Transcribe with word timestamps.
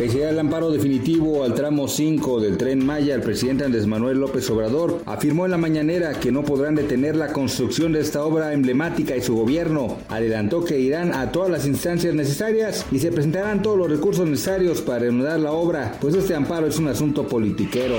Pese 0.00 0.26
al 0.26 0.38
amparo 0.38 0.70
definitivo 0.70 1.44
al 1.44 1.52
tramo 1.52 1.86
5 1.86 2.40
del 2.40 2.56
tren 2.56 2.82
Maya, 2.82 3.14
el 3.14 3.20
presidente 3.20 3.66
Andrés 3.66 3.86
Manuel 3.86 4.18
López 4.18 4.48
Obrador 4.48 5.02
afirmó 5.04 5.44
en 5.44 5.50
la 5.50 5.58
mañanera 5.58 6.18
que 6.18 6.32
no 6.32 6.42
podrán 6.42 6.74
detener 6.74 7.16
la 7.16 7.34
construcción 7.34 7.92
de 7.92 8.00
esta 8.00 8.24
obra 8.24 8.54
emblemática 8.54 9.14
y 9.14 9.20
su 9.20 9.36
gobierno 9.36 9.98
adelantó 10.08 10.64
que 10.64 10.80
irán 10.80 11.12
a 11.12 11.30
todas 11.30 11.50
las 11.50 11.66
instancias 11.66 12.14
necesarias 12.14 12.86
y 12.90 12.98
se 12.98 13.12
presentarán 13.12 13.60
todos 13.60 13.76
los 13.76 13.90
recursos 13.90 14.26
necesarios 14.26 14.80
para 14.80 15.00
reanudar 15.00 15.38
la 15.38 15.52
obra, 15.52 15.98
pues 16.00 16.14
este 16.14 16.34
amparo 16.34 16.66
es 16.66 16.78
un 16.78 16.88
asunto 16.88 17.28
politiquero. 17.28 17.96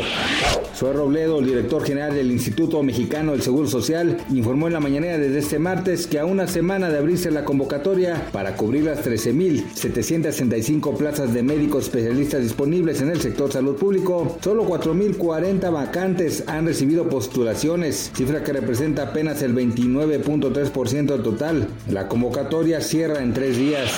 Zoe 0.76 0.94
Robledo, 0.94 1.38
el 1.38 1.46
director 1.46 1.84
general 1.84 2.16
del 2.16 2.32
Instituto 2.32 2.82
Mexicano 2.82 3.34
del 3.34 3.44
Seguro 3.44 3.68
Social, 3.68 4.18
informó 4.32 4.66
en 4.66 4.74
la 4.74 4.80
mañanera 4.80 5.20
desde 5.20 5.38
este 5.38 5.60
martes 5.60 6.08
que 6.08 6.18
a 6.18 6.26
una 6.26 6.48
semana 6.48 6.90
de 6.90 6.98
abrirse 6.98 7.30
la 7.30 7.46
convocatoria 7.46 8.30
para 8.32 8.56
cubrir 8.56 8.86
las 8.86 9.06
13.765 9.06 10.98
plazas 10.98 11.32
de 11.36 11.44
médicos 11.44 11.91
especialistas 11.92 12.42
disponibles 12.42 13.02
en 13.02 13.10
el 13.10 13.20
sector 13.20 13.52
salud 13.52 13.76
público, 13.76 14.38
solo 14.42 14.66
4.040 14.66 15.70
vacantes 15.74 16.46
han 16.48 16.66
recibido 16.66 17.10
postulaciones, 17.10 18.12
cifra 18.16 18.46
que 18.46 18.54
representa 18.54 19.04
apenas 19.04 19.42
el 19.42 19.54
29.3% 19.54 21.06
del 21.06 21.22
total. 21.22 21.68
La 21.90 22.08
convocatoria 22.08 22.80
cierra 22.80 23.22
en 23.22 23.34
tres 23.34 23.58
días. 23.58 23.92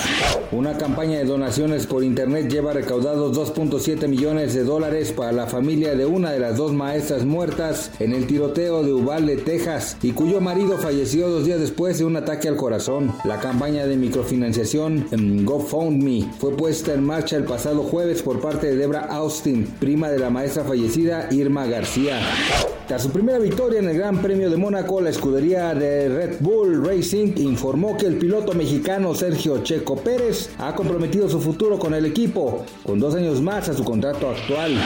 Una 0.50 0.76
campaña 0.76 1.18
de 1.18 1.24
donaciones 1.24 1.86
por 1.86 2.02
internet 2.02 2.50
lleva 2.50 2.72
recaudados 2.72 3.36
2.7 3.38 4.08
millones 4.08 4.54
de 4.54 4.64
dólares 4.64 5.12
para 5.12 5.30
la 5.30 5.46
familia 5.46 5.94
de 5.94 6.04
una 6.04 6.32
de 6.32 6.40
las 6.40 6.56
dos 6.56 6.72
maestras 6.72 7.24
muertas 7.24 7.92
en 8.00 8.12
el 8.12 8.26
tiroteo 8.26 8.82
de 8.82 8.92
Uvalde, 8.92 9.36
Texas, 9.36 9.98
y 10.02 10.10
cuyo 10.10 10.40
marido 10.40 10.78
falleció 10.78 11.28
dos 11.28 11.44
días 11.44 11.60
después 11.60 11.98
de 11.98 12.06
un 12.06 12.16
ataque 12.16 12.48
al 12.48 12.56
corazón. 12.56 13.12
La 13.24 13.38
campaña 13.38 13.86
de 13.86 13.96
microfinanciación 13.96 15.44
GoFundMe 15.44 16.28
fue 16.40 16.56
puesta 16.56 16.92
en 16.92 17.04
marcha 17.04 17.36
el 17.36 17.44
pasado 17.44 17.83
jueves 17.84 18.22
por 18.22 18.40
parte 18.40 18.66
de 18.66 18.76
Debra 18.76 19.06
Austin, 19.10 19.66
prima 19.78 20.10
de 20.10 20.18
la 20.18 20.30
maestra 20.30 20.64
fallecida 20.64 21.28
Irma 21.30 21.66
García. 21.66 22.20
Tras 22.88 23.02
su 23.02 23.10
primera 23.10 23.38
victoria 23.38 23.78
en 23.78 23.88
el 23.88 23.96
Gran 23.96 24.20
Premio 24.20 24.50
de 24.50 24.58
Mónaco, 24.58 25.00
la 25.00 25.08
escudería 25.10 25.74
de 25.74 26.08
Red 26.08 26.36
Bull 26.40 26.86
Racing 26.86 27.34
informó 27.38 27.96
que 27.96 28.06
el 28.06 28.16
piloto 28.16 28.52
mexicano 28.52 29.14
Sergio 29.14 29.62
Checo 29.62 29.96
Pérez 29.96 30.50
ha 30.58 30.74
comprometido 30.74 31.28
su 31.30 31.40
futuro 31.40 31.78
con 31.78 31.94
el 31.94 32.04
equipo, 32.04 32.66
con 32.84 33.00
dos 33.00 33.14
años 33.14 33.40
más 33.40 33.68
a 33.68 33.74
su 33.74 33.84
contrato 33.84 34.28
actual. 34.28 34.78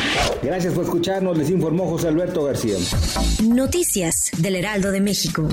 Gracias 0.43 0.75
por 0.75 0.85
escucharnos, 0.85 1.37
les 1.37 1.51
informó 1.51 1.89
José 1.89 2.09
Alberto 2.09 2.45
García. 2.45 2.77
Noticias 3.43 4.31
del 4.39 4.57
Heraldo 4.57 4.93
de 4.93 5.01
México. 5.01 5.49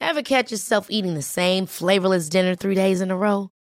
Ever 0.00 0.22
catch 0.22 0.50
yourself 0.50 0.86
eating 0.88 1.14
the 1.14 1.22
same 1.22 1.66
flavorless 1.66 2.28
dinner 2.28 2.56
three 2.56 2.74
days 2.74 3.00
in 3.00 3.10
a 3.10 3.16
row? 3.16 3.50